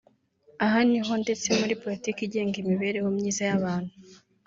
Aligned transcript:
Aha 0.65 0.79
niho 0.89 1.13
ndetse 1.23 1.47
muri 1.59 1.73
politiki 1.81 2.19
igenga 2.23 2.55
imibereho 2.63 3.07
myiza 3.17 3.41
y’abantu 3.49 3.93